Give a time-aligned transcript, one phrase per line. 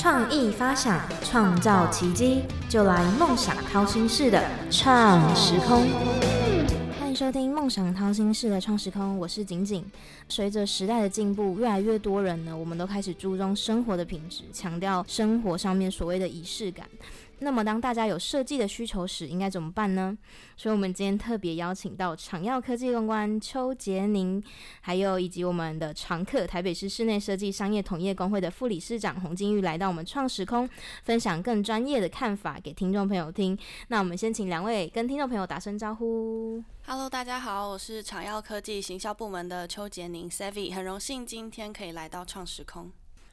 [0.00, 5.86] 创意发想，创造奇迹，就来梦想掏心式的创时空。
[6.98, 9.84] 欢迎收听梦想掏心式的创时空，我是景景。
[10.26, 16.86] 随着时代的进步，越来越多人呢，我们都开始注重生活的品质，强调生活上面所谓的仪式感。
[17.42, 20.16] 那么，当大家有设计的需求时，应该怎么办呢？
[20.56, 24.42] 所以，我们今天特别邀请到长耀科技公关邱杰宁，
[24.82, 30.68] 还有以及我们的常客台北市室内设计商业同业工会的副理事长洪金玉，来到我们创时空，
[31.02, 33.58] 分享更专业的看法给听众朋友听。
[33.88, 36.62] 那我们先请两位跟听众朋友打声招呼。
[36.86, 42.92] Hello，大家好，我是长耀科技行销部门的邱杰宁 Savvy，很荣幸今天可以来到创时空。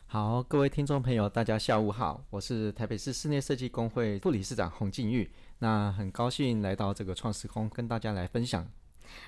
[0.10, 8.66] 好，各位听众朋友，大家下午好，我是台北市室内设计工会副理事长洪静玉，那很高兴来到这个创时空，跟大家来分享。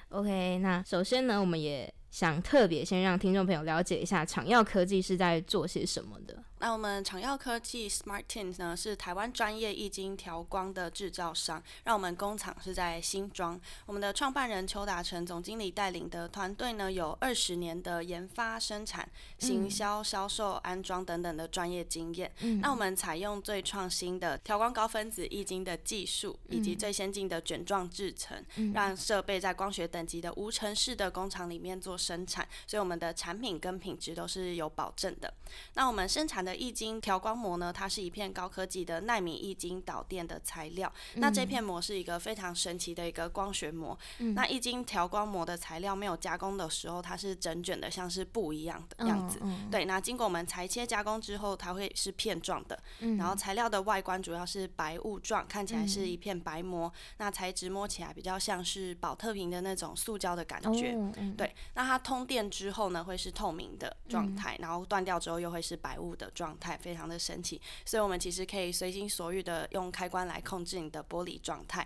[0.07, 6.41] OK，那首先呢，我们也想特别先让听众朋友了解一下长耀科技是在做些什么的。
[6.59, 13.59] 那我们长耀科技 Smart Tint 呢是台湾专业液晶调光的制造商，让我们工厂是在新庄。
[13.85, 22.31] 我们的创办人邱达成总经理带领的团队呢，有二十年的研发、生产、行销、销售、安装等等的专业经验。
[22.61, 28.43] 那我们采用最创新的调光高分子液晶的技术，以及最先进的卷状制程，
[28.73, 35.33] 让设备在光学等级的无尘室的工厂里面做生产，所以我们的产品跟品质都是有保证的。
[35.75, 40.91] 那我们生产的液晶调光膜呢，它是一片高科技的纳米液晶导电的材料。
[41.15, 43.97] 那这片膜是一个非常神奇的一个光学膜。
[44.35, 49.39] 那液晶调光膜的材料没有加工的时候，它是整卷的，像是布一样的样子。
[49.69, 52.79] 对，那经过我们裁切加工之后，它会是片状的。
[53.17, 56.91] 然后材料的外观主要是白雾状，看起来是一片白膜。
[57.17, 60.97] 那材质摸起来比较像是保特瓶的那种塑胶的感觉。
[61.37, 66.29] 对，那它通电之后呢，会是透明的状态，然后断掉之后又会是白雾的。
[66.39, 71.85] 状态非常的神奇，所以我们其实可以随心所欲的用开关来控制你的玻璃状态。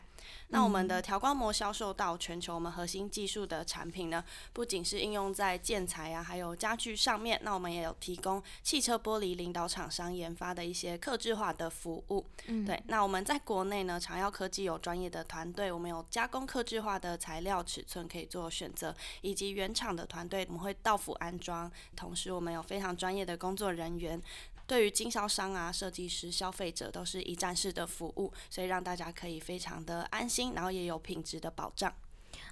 [0.50, 4.24] 那我们的调光膜销售到全球，我们核心技术的产品呢，
[4.54, 7.40] 不仅是应用在建材啊，还有家具上面。
[7.44, 12.26] 那我们也有提供汽车玻璃领导厂商研发的一些客制化的服务。
[12.46, 12.82] 嗯，对。
[12.88, 21.72] 那我们在国内呢，长耀科技有专业的团队，我们有加工客制化的材料尺寸可以做选择，以及原厂的团队，我们会到府安装。
[21.96, 24.22] 同时，我们有非常专业的工作人员。
[24.66, 31.94] 对于经销商啊、设计师、消费者都是一站式的服务，所以让大家可以非常的安心，然后也有品质的保障。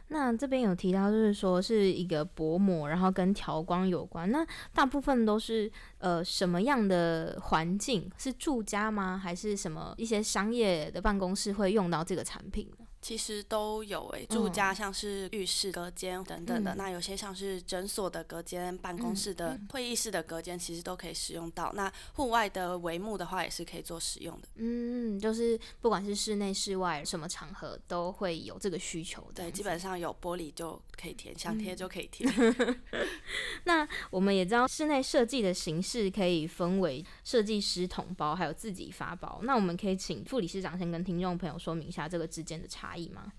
[0.10, 4.30] 那这边有提到，就是说是一个薄膜，然后跟调光有关。
[4.30, 8.12] 那大部分都是呃什么样的环境？
[8.18, 9.18] 是住家吗？
[9.18, 12.70] 还是什么一些商业的办公室会用到这个产品？
[13.02, 21.72] 其实都有诶，住家像是浴室隔间等等的，那有些像是诊所的隔间、办公室的会议室的隔间，其实都可以使用到。
[21.74, 24.48] 那户外的帷幕的话，也是可以做使用的。
[24.56, 29.28] 嗯，就是不管是室内、室外什么场合，都会有这个需求。
[29.34, 32.30] 对，基本上有玻璃就可以贴，想贴就可以 贴。
[33.66, 39.40] 那我们也知道，室内设计的形式可以分为设计师统包，还有自己发包。
[39.42, 42.91] 那我们可以请副理事长先跟听众朋友说明一下这个之间的差。
[42.92, 43.32] 可以吗？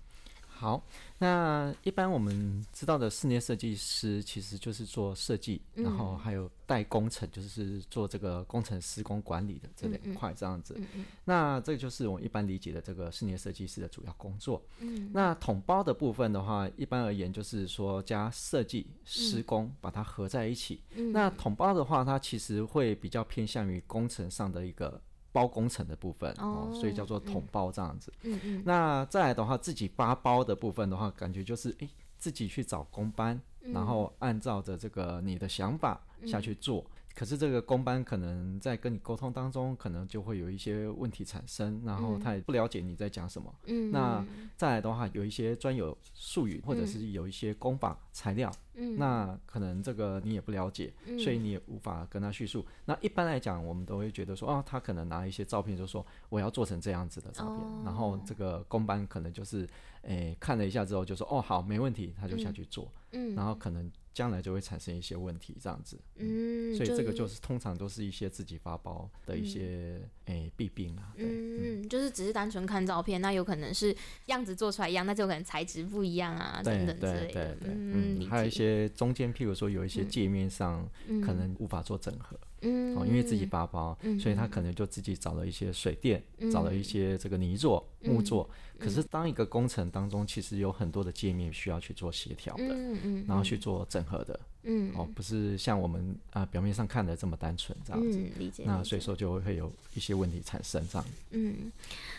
[0.48, 0.80] 好，
[1.18, 10.80] 那一般我们知道的室内设计师其实就是做设计，然后还有带工程，就是做这个工程施工管理的这两块这样子。
[11.24, 14.62] 那这就是我一般理解的这个室内设计师的主要工作。
[15.10, 20.80] 那统包的部分的话，一般而言就是说加设计施工把它合在一起。
[21.12, 25.02] 那统包的话，它其实会比较偏向于工程上的一个。
[25.32, 28.12] 包工程的部分哦，所以叫做统包这样子。
[28.22, 28.62] 嗯嗯。
[28.64, 31.88] 那再来的话，自己发包的部分的话，感觉就是诶，
[32.18, 36.84] 自己去找工班，然后按照着这个你的想法下去做。
[37.14, 43.54] 可是这个工班可能在跟你沟通当中，可能就会有一些问题产生，然后他也不了解你在讲什么。
[43.66, 43.90] 嗯。
[43.90, 44.24] 那
[44.56, 48.50] 再来的话，有一些专有术语，或者是有一些工法材料。
[48.74, 50.90] 嗯那可能这个你也不了解，
[51.22, 52.64] 所以你也无法跟他叙述。
[52.86, 59.68] 那一般来讲，我们都会觉得说，哦，他可能拿一些照片，就说我要做成这样子的照片，然后这个工班可能就是，
[60.02, 62.90] 诶，看了一下之后就说，哦，好，没问题，他就下去做。
[63.10, 63.90] 嗯，然后可能。
[64.14, 65.98] 将来就会产生一些问题，这样子。
[66.16, 71.12] 嗯，所以这个就是通常都是一些自己发包的一些诶弊病啊。
[71.16, 77.56] 嗯，就是只是单纯看照片，那有可能是样子做出来一样，那就可能材质不一样啊，等等之类的。
[77.64, 80.88] 嗯，还有一些中间，譬如说有一些界面上
[81.24, 82.36] 可能无法做整合。
[82.36, 82.51] 嗯，
[82.96, 86.22] 哦，因为自己发包，所以他可能就自己找了一些水电，
[86.52, 88.48] 找了一些这个泥作、木作。
[88.78, 94.38] 可是当一个工程当中，其实有很多的界面需要去做协调的，嗯嗯，然后去做整合的。
[94.64, 98.62] 嗯，哦，不是像我们啊表面上看的这么单纯这样子，理解。
[98.64, 101.04] 那所以说就会有一些问题产生这样。
[101.30, 101.70] 嗯，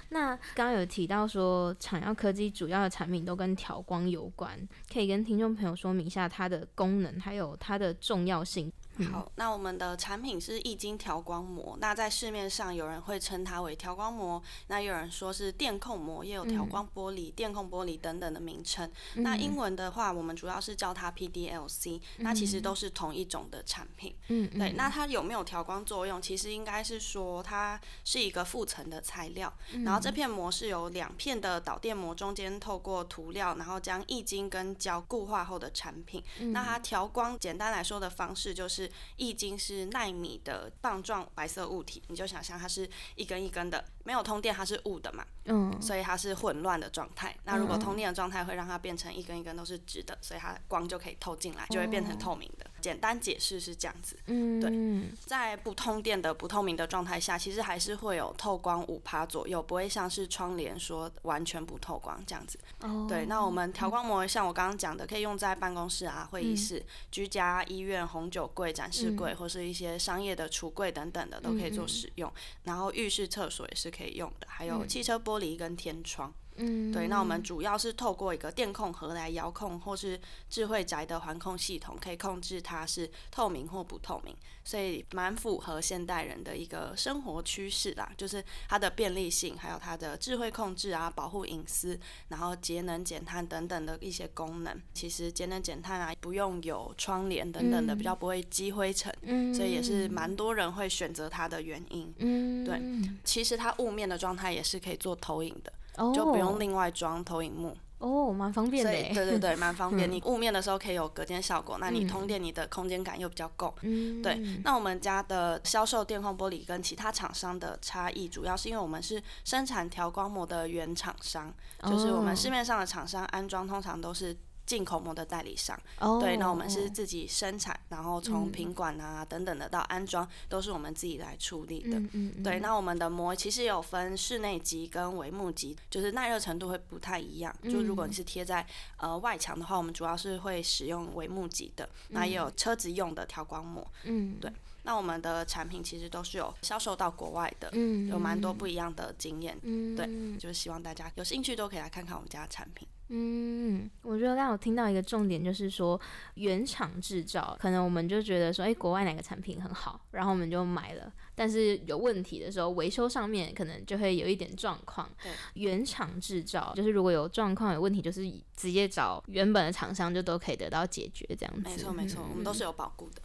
[0.09, 4.57] 那刚刚有提到说，产药科技主要的产品都跟调光有关，
[4.91, 8.71] 可以跟听众朋友说明一下它的功能还有它的重要性。
[9.11, 11.75] 好，那我们的产品是易经调光膜。
[11.81, 18.91] 那在市面上有人会称它为调光膜，那有人说是电控膜，也有调光玻璃、电控玻璃等等的名称。
[19.15, 21.99] 那英文的话，我们主要是叫它 PDLC。
[22.17, 24.15] 那其实都是同一种的产品。
[24.27, 24.73] 嗯，对。
[24.73, 26.21] 那它有没有调光作用？
[26.21, 29.51] 其实应该是说它是一个附层的材料。
[29.83, 36.23] 然后这片膜是由两片的导电膜中间透过涂料，然后将易经跟胶固化后的产品。
[36.51, 38.82] 那它调光，简单来说的方式就是。
[39.17, 47.35] 易经是纳米的棒状白色物体，你就想象它是一根一根的，没有通电它是雾的嘛，嗯，所以它是混乱的状态。
[47.43, 52.65] 那如果通电的状态会让它变成一根一根都是直的，所以它光就可以透进来，就会变成透明的。
[52.83, 62.59] 简单解释是这样子，嗯，对，在不通电的不透明的状态下，其实还是会有透光五趴左右，不会像是窗帘说完全不透光这样子。
[62.81, 72.29] 哦，对，那我们调光膜像我刚刚讲的，可以用在办公室啊、会议室、居家、医院、红酒柜、展示柜或是一些商业的橱柜等等的都可以做使用。
[72.63, 76.33] 然后浴室、厕所也是可以用的，还有汽车玻璃跟天窗。
[76.57, 80.19] 嗯，对，那我们主要是透过一个电控盒来遥控，或是
[80.49, 94.79] 智慧宅的环控系统，可以控制它是透明或不透明，所以蛮符合现代人的一个生活趋势啦，就是它的便利性，还有它的智慧控制啊，保护隐私，然后节能减碳等等的一些功能。
[94.93, 99.13] 其实节能减碳啊，不用有窗帘等等的，比较不会积灰尘，
[99.53, 102.13] 所以也是蛮多人会选择它的原因。
[102.17, 102.81] 嗯，对，
[103.23, 105.73] 其实它雾面的状态也是可以做投影的。
[106.13, 108.91] 就不用另外装投影幕哦，蛮方便的。
[108.91, 110.09] 对对对，蛮方便。
[110.11, 113.73] 你雾面的时候可以有隔间效果，那你通电，你的空间感又比较够。
[113.81, 114.35] 嗯，对。
[114.63, 121.53] 那我们家的销售电控玻璃跟其他厂商的差异，主要是因为我们是生产调光膜的原厂商，
[121.87, 124.35] 就是我们市面上的厂商安装通常都是。
[124.65, 125.77] 进口膜的代理商，
[126.19, 132.01] 对，那我们是自己生产，然后从品管啊等等的到安装，都是我们自己来处理的。
[132.43, 137.53] 对，那我们的膜其实有分室内级跟帷幕级，就是耐热程度会不太一样。
[137.63, 138.65] 就如果你是贴在
[138.97, 143.85] 呃外墙的话，我们主要是会使用帷幕级的，那也有车子用的调光膜。
[144.03, 144.51] 嗯，对。
[144.83, 149.57] 那我们的产品其实都是有销售到国外的，嗯有蛮多不一样的经验。
[149.63, 152.87] 嗯对，就是希望大家有兴趣都可以来看看我们家的产品。
[153.09, 155.99] 嗯，我觉得刚刚有听到一个重点，就是说
[156.35, 165.07] 原厂制造，可能我们就觉得说，哎，国外哪个产品很好，然后我们就买了，但是有问题的时候，维修上面可能就会有一点状况。
[165.21, 168.23] 对，原厂制造就是如果有状况有问题，就是
[168.55, 171.61] 直接找原本的厂商就都可以得到解决，这样子。
[171.61, 173.21] 没错没错，我们都是有保护的。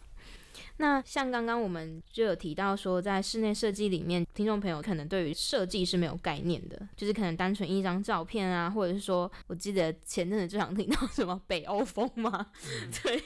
[0.81, 12.47] 那像刚刚我们就有提到说，在室内设计里面，听众朋友可能对于设计是没有概念的，就是可能单纯一张照片啊，或者是说，我记得前阵子就想听到什么北欧风吗？
[13.03, 13.21] 对。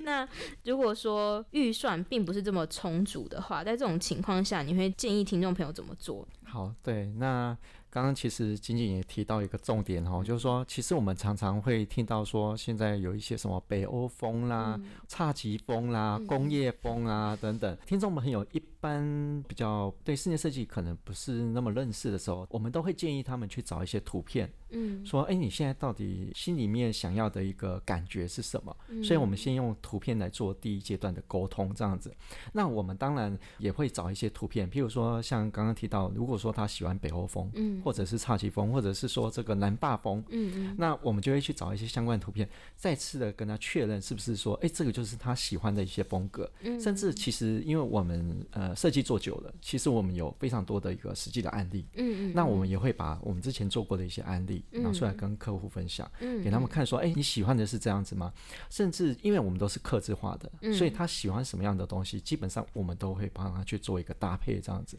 [0.00, 0.26] 那
[0.64, 6.26] 如果说预算并不是这么充足的话，在这种情况下，你会建议听众朋友怎么做？
[6.44, 7.56] 好，对，那。
[7.94, 14.76] 刚刚其实仅仅也提到一个重点哈，就是说，其实我们常常会听到说，现在有一些什么北欧风啦、
[15.08, 18.60] 侘寂风啦、工业风啊等等，听众朋友一。
[18.84, 28.76] 般比较对室内设计可能不是那么认识的时候，我们都会建议他们去找一些图片，嗯，说，哎，你现在到底心里面想要的一个感觉是什么？
[29.02, 32.14] 所以我们先用图片来做第一阶段的沟通，这样子。
[32.52, 48.74] 那我们当然也会找一些图片，譬如说像刚刚提到，如果说他喜欢北欧风，嗯，或者是侘寂风，或者是说这个南霸风，嗯嗯，那我们就会去找一些相关图片，再次的跟他确认是不是说，哎，这个就是他喜欢的一些风格，嗯，甚至其实因为我们呃。
[48.74, 58.32] 设计做久了，其实我们有非常多的一个实际的案例，嗯嗯，那我们也会把我们之前做过的一些案例拿出来跟客户分享，嗯，给他们看说，哎，你喜欢的是这样子吗？
[58.68, 64.98] 甚至因为我们都是克制化的，所以他喜欢什么样的东西，基本上我们都会帮他去做一个搭配这样子。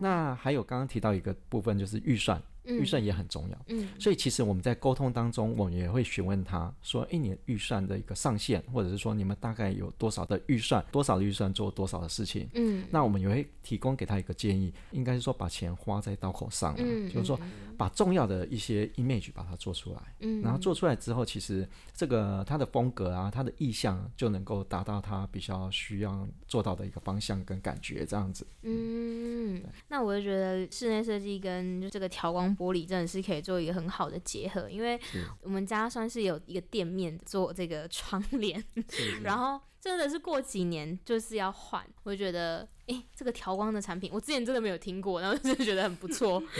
[0.00, 3.58] 那还有刚刚提到一个部分就是预算，预算也很重要。
[3.68, 17.38] 嗯，所以其实我们在沟通当中，我们也会询问他说：“一年预算的一个上限，或者是说你们大概有多少的预算，多少的预算做多少的事情。”嗯，那我们也会提供给他一个建议，应该是说把钱花在刀口上了，就是说
[17.76, 20.00] 把重要的一些 image 把它做出来。
[20.20, 28.46] 嗯，然后做出来之后，其实这个他的风格啊，他的意向就能够达到他比较需要做到的一个方向跟感觉，这样子。
[28.62, 32.49] 嗯，那我就觉得室内设计跟这个调光。
[32.56, 35.00] 玻璃真的是可以做一个很好的结合，因为
[35.42, 38.62] 我们家算是有一个店面做这个窗帘，
[39.22, 46.42] 然后真的是过几年就是要换，我觉得哎，这个调光的产品我之前真的没有听过，然后真的觉得很不错。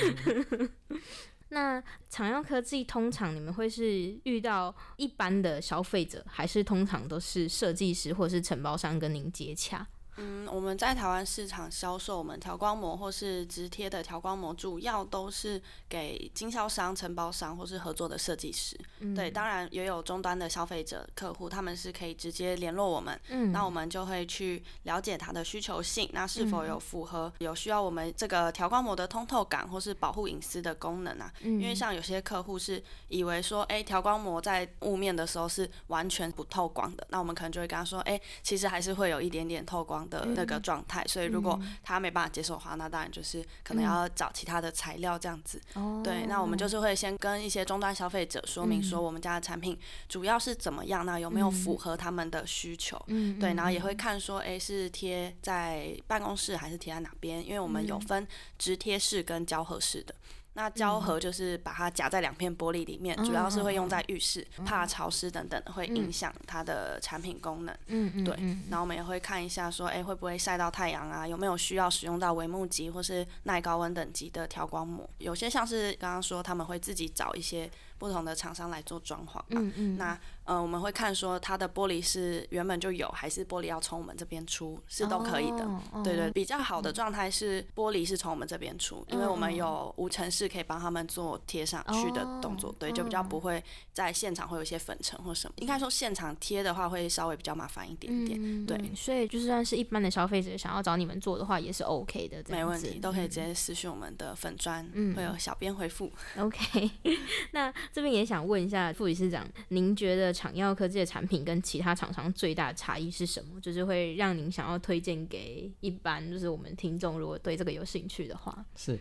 [1.52, 9.84] 那常用科技通常你们会是遇到一般的消费者，还是通常都是设计师或者是承包商跟您接洽？
[10.20, 18.78] 嗯，我们在台湾市场销售我们调光膜或是直贴的调光膜，主要都是给经销商、承包商或是合作的设计师。
[19.14, 23.18] 对，当然也有终端的消费者客户，他们是可以直接联络我们。
[23.28, 31.32] 嗯，那我们就会去了解他的需求性，那是否有符合有需要我们这个调光膜的通透感或是保护隐私的功能啊？
[31.42, 40.06] 因为像有些客户是以为说，哎，调光膜在雾面的时候是完全不透光的，那我们可能就会跟他说，哎，其实还是会有一点点透光。
[40.10, 45.60] 的那个状态，所以如果他没办法接受的话，那当然就是可能要找其他的材料这样子。
[46.02, 53.00] 对，那我们就是会先跟一些终端消费者说明说，我们家的产品主要是怎么样，那有没有符合他们的需求？
[53.06, 57.46] 嗯，对，然后也会看说，哎，是贴在办公室还是贴在哪边？
[57.46, 58.26] 因为我们有分
[58.58, 60.14] 直贴式跟胶合式的。
[60.60, 67.74] 那胶合就是把它夹在两片玻璃里面，主要是会用在浴室，怕潮湿等等会影响它的产品功能。
[67.86, 68.36] 嗯嗯，对。
[68.68, 71.26] 然后我们也会看一下，说，哎，会不会晒到太阳啊？
[71.26, 75.08] 有没有需要使用到帷幕级或是耐高温等级的调光膜？
[75.16, 77.70] 有些像是刚刚说，他们会自己找一些。
[78.00, 80.18] 不同的厂商来做装潢嘛，那
[80.50, 85.64] 呃我们会看说它的玻璃是原本就有，还是玻璃要从我们这边出，是都可以的。
[86.02, 95.54] 对对，比较好的状态是玻璃是从我们这边出，因为我们有无尘室可以帮他们做贴上去的动作，对，就比较不会在现场会有一些粉尘或什么。
[95.58, 98.90] 应该说现场贴的话会稍微比较麻烦一点点，对。
[98.96, 106.10] 所以就算是一般的消费者想要找你们做的话，也是 OK 的，没问题，都可以直接私讯我们的粉砖，会有小编回复。
[106.36, 106.90] OK，
[107.52, 107.72] 那。
[107.92, 113.60] 这边也想问一下副理事长，您觉得厂药科技的产品跟其他厂商最大的差异是什么？
[113.60, 118.98] 就是会让您想要推荐给一般，就是我们听众，如果对这个有兴趣的话，是。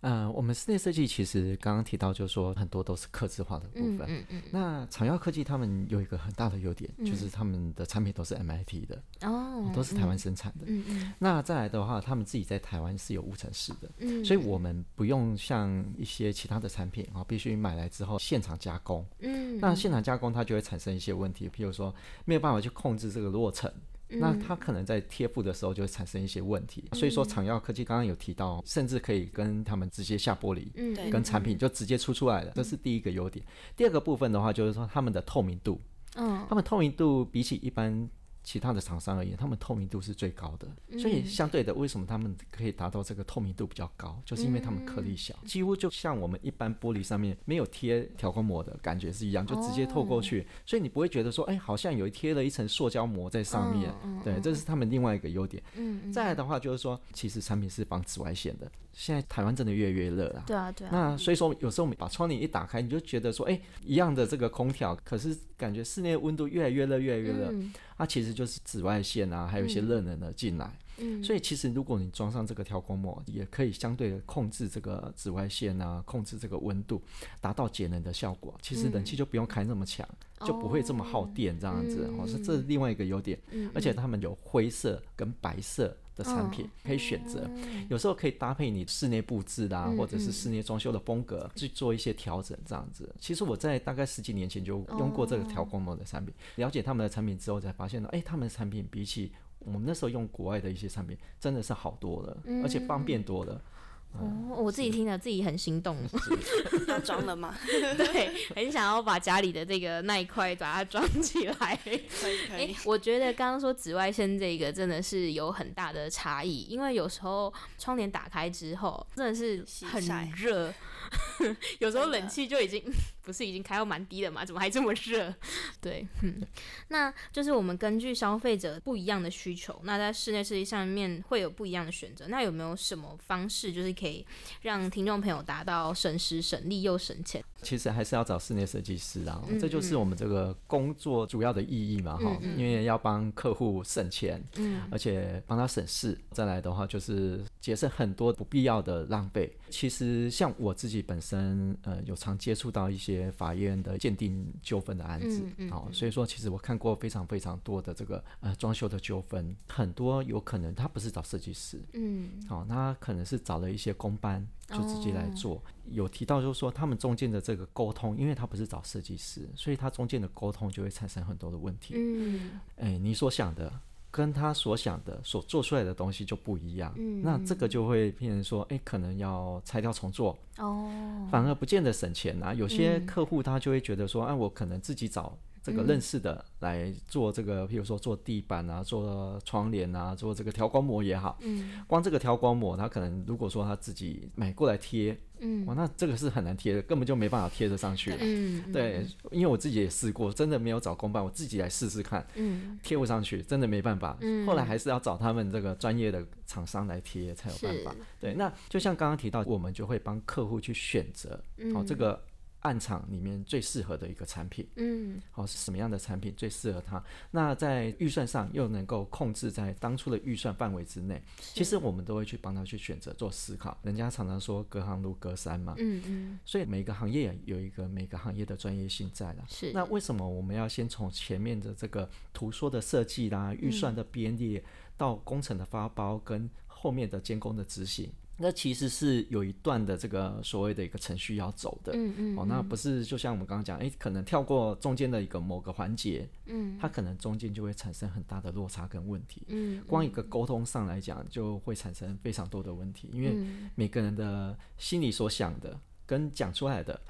[0.00, 4.06] 呃，我们室内设计其实刚刚提到，就是说很多都是刻字化的部分。
[4.08, 10.66] 嗯嗯那长耀科技他们有一个很大的优点，就是他们的产品都是 MIT 的哦，都是台湾生产的。
[10.66, 11.12] 嗯嗯。
[11.18, 19.04] 那再来的话，他们自己在台湾是有无尘室的，嗯，所以我们不用像一些其他的产品啊，必须买来之后现场加工。
[19.18, 19.58] 嗯。
[19.58, 21.92] 那现场加工它就会产生一些问题，譬如说
[22.24, 23.72] 没有办法去控制这个落尘。
[24.10, 33.44] 那它可能在贴布的时候就会产生一些问题，所以说长药科技刚刚有提到，甚至可以跟他们直接下玻璃，嗯，跟产品就直接出出来了，这是第一个优点。
[33.76, 35.80] 第二个部分的话，就是说他们的透明度，
[36.14, 38.08] 嗯，他们透明度比起一般。
[38.48, 40.66] 其他的厂商而言，他们透明度是最高的，
[40.98, 53.92] 所以相对的，为什么他们可以达到这个透明度比较高，就是因为他们颗粒小，几乎就像我们一般玻璃上面没有贴调光膜的感觉是一样，就直接透过去，所以你不会觉得说，哎，好像有贴了一层塑胶膜在上面。
[54.24, 55.62] 对，这是他们另外一个优点。
[55.74, 58.66] 嗯，再来的话就是说，其实产品是防紫外线的。
[58.94, 60.42] 现在台湾真的越来越热啊。
[60.46, 60.90] 对啊，对啊。
[60.90, 67.52] 那所以说，有时候我们把窗帘一打开，你就觉得说，哎，一样的这个空调，可是感觉室内温度越来越热，越来越热。
[67.98, 70.72] 它其实就是紫外线啊，还有一些热能的进来。
[71.00, 77.02] 嗯，所以其实如果你装上这个调光膜，也可以相对的控制这个紫外线啊，控制这个温度，
[77.40, 78.54] 达到节能的效果。
[78.62, 80.08] 其实冷气就不用开那么强，
[80.46, 82.08] 就不会这么耗电这样子。
[82.18, 83.38] 哦，是这是另外一个优点。
[83.50, 87.48] 嗯，而且它们有灰色跟白色的产品可以选择，
[87.88, 93.08] 有时候可以搭配你室内布置啦，或者是室内装修的风格去做一些调整这样子。
[93.20, 103.62] 其实我在大概十几年前就用过这个调光膜的产品，了解他们的产品之后才发现呢，哎，他们的产品比起我们那时候用国外的一些产品，真的是好多了，而且方便多了。
[104.12, 105.96] 哦，我自己听了自己很心动。
[106.88, 107.54] 要装了吗？
[107.64, 111.78] 对，很想要把家里的这个那一块把它装起来。
[111.84, 112.02] 可以
[112.48, 112.74] 可以。
[112.84, 120.72] 我觉得刚刚说紫外线这个真的是有很大的差异，因为有时候窗帘打开之后真的是很热。
[121.78, 122.82] 有时候冷气就已经
[123.22, 124.44] 不是已经开到蛮低了嘛？
[124.44, 125.32] 怎么还这么热？
[125.80, 126.40] 对，嗯，
[126.88, 132.26] 那就是我们根据消费者不一样的需求，那在室内设计上面会有不一样的选择。
[132.28, 134.26] 那有没有什么方式，就是可以
[134.62, 137.42] 让听众朋友达到省时省力又省钱？
[137.62, 146.16] 其实还是要找室内设计师啊，这就是我们这个工作主要的意义嘛，哈，因为要帮客户省钱，嗯，而且帮他省事。
[146.30, 149.52] 再来的话，就是节省很多不必要的浪费。
[149.70, 164.46] 其实像我自己本身，呃，有常接触到一些法院的鉴定纠纷的案子，哦，所以说其实我看过非常非常多的这个呃装修的纠纷，很多有可能他不是找设计师，嗯，好，他可能是找了一些工班。
[164.68, 171.94] 就直接来做，有提到就是说他们中间的这个沟通，因为他不是找设计师，所以他中间的沟通就会产生很多的问题。
[171.96, 173.72] 嗯，哎，你所想的
[174.10, 176.92] 跟他所想的所做出来的东西就不一样。
[176.96, 180.36] 嗯，那这个就会变成说，哎，可能要拆掉重做。
[180.56, 180.90] 哦，
[181.30, 182.54] 反而不见得省钱啊。
[182.54, 185.36] 有些客户他就会觉得说，哎，我可能自己找。
[185.68, 211.40] 这个认识的来做这个，譬如说做地板啊，做窗帘啊，做这个调光膜也好，嗯，光这个调光膜，他可能如果说他自己买过来贴，嗯，哇，那这个是很难贴的，根本就没办法贴得上去，嗯，对，因为我自己也试过，真的没有找公办，我自己来试试看，嗯，贴不上去，真的没办法，嗯，后来还是要找他们这个专业的厂商来贴才有办法，对，那就像刚刚提到，我们就会帮客户去选择，
[211.74, 212.20] 哦，这个。
[212.60, 217.02] 暗场里面最适合的一个产品，嗯，好是什么样的产品最适合他？
[217.30, 223.78] 那在预算上又能够控制在当初的预算范围之内，其实我们都会去帮他去选择做思考。
[223.82, 229.44] 人家常常说隔行如隔山嘛，嗯嗯，所以每个行业有一个每个行业的专业性在了。
[229.48, 234.62] 是，那为什么我们要先从前面的这个图说的设计啦、预算的编列
[234.96, 238.12] 到工程的发包跟后面的监工的执行？
[238.40, 253.36] 那其实是有一段的这个所谓的一个程序要走的，嗯嗯，哦，那不是就像我们刚刚讲，哎，可能跳过中间的一个某个环节，嗯，它可能中间就会产生很大的落差跟问题，嗯，光一个沟通上来讲，就会产生非常多的问题，因为
[253.74, 257.00] 每个人的心里所想的跟讲出来的，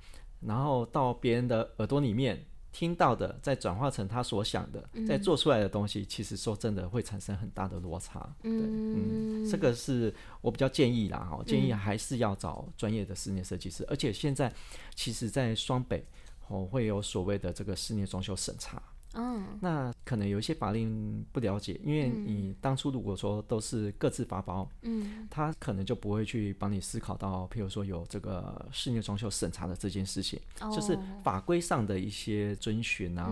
[0.40, 2.42] 然后到别人的耳朵里面。
[2.72, 8.20] 听到的，再转化成他所想的，再做出来的东西，其实说真的会产生很大的落差。
[8.42, 14.52] 对，嗯，这个是我比较建议啦，哈，建议还是要找专业的室内设计师，而且现在
[14.94, 16.06] 其实，在双北
[16.48, 18.82] 哦会有所谓的这个室内装修审查。
[19.18, 30.40] 嗯，那可能有一些法令不了解，因为你当初如果说都是各自发包，嗯，他可能就不会去帮你思考到，譬如说有这个室内装修审查的这件事情，
[30.72, 33.28] 就是法规上的一些遵循啊。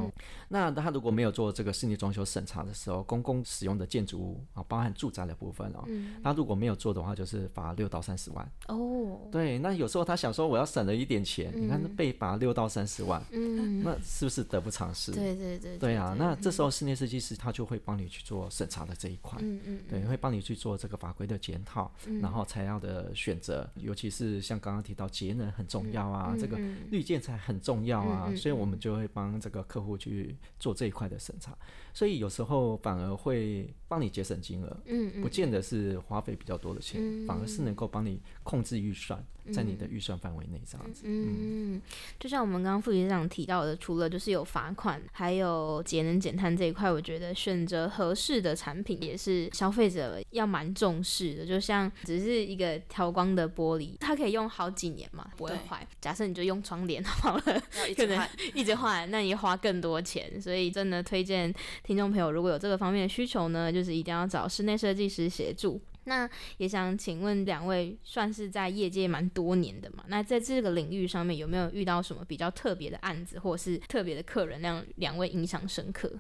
[0.49, 5.85] 那他如果没有做这个室内装修审查的时候，公共使用的建筑物啊，包含住宅的部分哦，
[6.21, 8.53] 他如果没有做的话，就是罚六到三十万。
[8.67, 15.13] 哦，对，那有时候他想说我要省了一点钱，你看被罚六到三十万，嗯，那是不是得不偿失？
[15.13, 15.76] 对对对。
[15.79, 26.59] 对啊，那这时候室内设计师他就会帮你去做审查的这一块，嗯嗯，对，会帮你去做这个法规的检讨，然后材料的选择，尤其是像刚刚提到节能很重要啊，这个
[26.91, 31.57] 绿建材很重要啊，所以我们就会帮这个客户去做这一块的审查。
[31.93, 41.03] 所以有时候反而会帮你节省金额，嗯，不见得是花费比较多的钱，反而是能够帮你控制预算，在你的预算范围内这样子。
[41.05, 41.81] 嗯，
[42.19, 51.47] 就像我们刚刚副局长提到的，除了就是有罚款，还有节能减碳这一块，我觉得选择合适的产品也是消费者要蛮重视的。
[51.47, 55.87] 就像只是一个调光的玻璃，它可以用好几年嘛，不会坏。
[56.01, 57.63] 假设你就用窗帘 好了，
[57.97, 60.41] 可能一直换，那你花更多钱。
[60.41, 61.53] 所以真的推荐。
[61.83, 65.81] 听众朋友，如果有这个方面的需求呢，就是一定要找室内设计师协助。
[66.07, 70.05] 那也想请问两位，算是在业界蛮多年的嘛？
[70.09, 76.11] 那在这个领域上面，有没有遇到什么比较特别的案子，或是特别的客人，让两位印象深刻？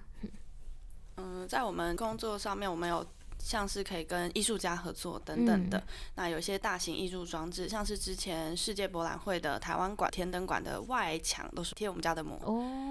[1.16, 3.06] 嗯，在我们工作上面，我们有。
[3.38, 5.82] 像是可以跟艺术家合作等等的，
[6.16, 12.38] 那有些大型艺术装置，像是之前世界博览会的台湾馆天灯馆的外墙都是贴我们家的膜，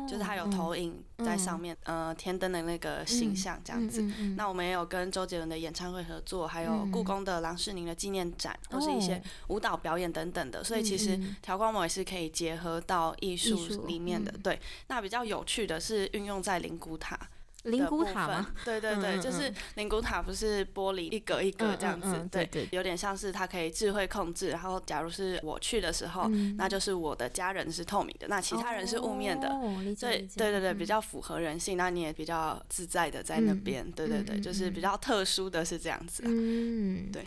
[0.07, 4.01] 就是它有投影在上面，呃，天灯的那个形象这样子。
[4.37, 10.63] 那我们也有跟周杰伦的演唱会合作，还有故宫的郎世宁的纪念展，或是一些舞蹈表演等等的。
[10.63, 14.31] 所以其实调光膜也是可以结合到艺术里面的。
[14.41, 17.19] 对，那比较有趣的是运用在灵骨塔。
[17.65, 18.51] 灵骨塔吗？
[18.63, 24.49] 对对对，就是灵骨塔，不是玻璃一格一格这样子，对对，有点像是它可以智慧控制。
[24.49, 29.49] 然后，假如是我去的时候，那就是我的家人是透明的，那其他人是雾面的。
[29.99, 33.89] 对对对对，比较符合人性，那你也比较自在的在那边。
[33.91, 36.23] 对对对，就是比较特殊的是这样子。
[36.25, 37.25] 嗯，对。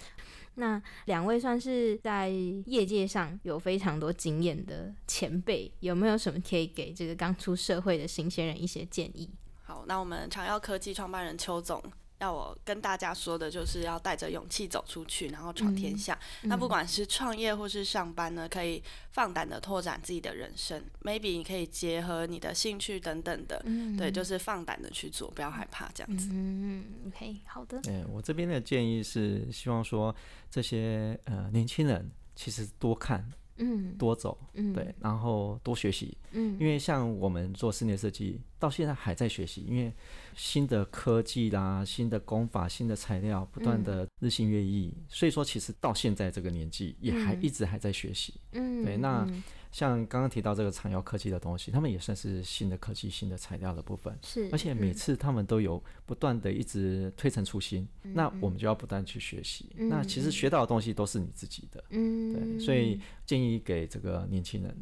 [0.55, 9.31] 那两位算是在业界上有非常多经验的前辈，有没有什么可以给这个刚出社会的新鲜人一些建议？
[9.69, 11.83] 好，那我们长耀科技创办人邱总
[12.21, 16.19] 要我跟大家说的，就是要带着勇气走出去，然后闯天下。
[16.45, 20.83] 那不管是创业或是上班呢，可以放胆的拓展自己的人生。
[21.03, 23.63] Maybe 你可以结合你的兴趣等等的，
[23.99, 26.31] 对，就是放胆的去做，不要害怕这样子。
[26.33, 27.79] 嗯，OK，好的。
[27.89, 30.17] 嗯，我这边的建议是希望说
[30.51, 33.31] 这些呃年轻人其实多看。
[33.59, 39.93] 嗯，多走，嗯，对，然后多学习，嗯，因为像我们做室内设计，到现在还在学习，因为
[40.35, 49.27] 新的科技啦、新的工法、新的材料不断的日新月异，所以说其实到现在这个年纪也还一直还在学习，嗯，对，那。
[49.71, 54.19] 像刚刚提到这个长药科技的东西，他们也算是新的科技、新的材料的部分。
[54.23, 59.71] 是，而且每次他们都有不断的一直推陈出新，那我们就要不断去学习。
[59.77, 61.85] 那其实学到的东西都是你自己的。
[61.91, 64.77] 嗯，对，所以建议给这个年轻人，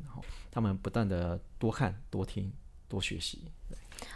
[0.50, 2.52] 他们不断的多看、多听、
[2.88, 3.42] 多学习。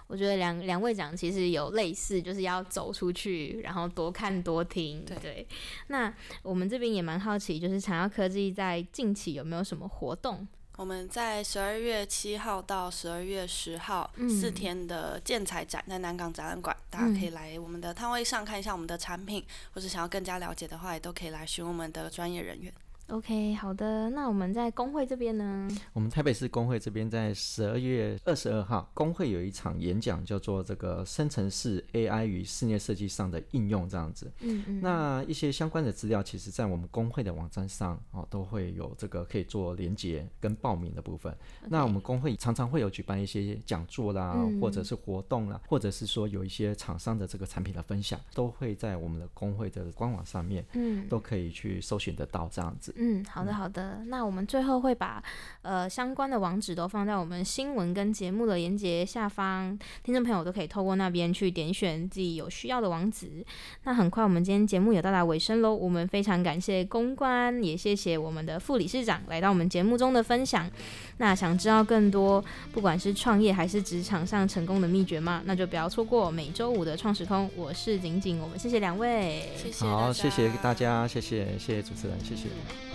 [0.06, 5.04] 我觉得两两位讲其实有类似，就是要走出去，然后多看多听。
[5.22, 5.46] 对，
[5.86, 10.46] 那我们这边也蛮好奇，就是长耀科技在近期有没有什么活动？
[10.80, 22.72] 我们在十二月七号到十二月十号四天的建材展在南港展览馆，大家可以来我们的摊位上看一下我们的产品，或者想要更加了解的话，也都可以来询问我们的专业人员。
[23.10, 24.08] OK，好的。
[24.10, 25.68] 那我们在工会这边呢？
[25.92, 34.30] 我们台北市工会这边在十二月二十二号，工会有一场演讲，叫做这个生成式 AI 与室内设计上的应用，这样子。
[34.42, 34.80] 嗯嗯。
[34.80, 41.36] 那一些相关的资料，其实在我们工会的网站上哦，都会有这个可以做连接跟报名的部分。
[41.68, 52.94] 那我们工会常常会有举办一些讲座啦，或者是活动啦，或者是说有一些厂商的这个产品的分享，都会在我们的工会的官网上面，嗯，都可以去搜寻得到这样子。
[53.02, 55.22] 嗯，好的好的，那我们最后会把
[55.62, 63.42] 呃相关的网址都放在我们新闻跟节目的连接下方，听众朋友都可以透过那边去点选自己有需要的网址。
[63.84, 70.70] 那很快我们今天节目也到达尾声喽，我们非常感谢公关，也谢谢我们的副理事长来到我们节目中的分享。
[71.16, 75.42] 那想知道更多不管是创业还是职场上成功的秘诀吗？
[75.46, 77.50] 那就不要错过每周五的创时空。
[77.56, 82.89] 我是景景，我们谢谢两位，谢谢好，谢谢大家，谢谢谢谢主持人，谢谢。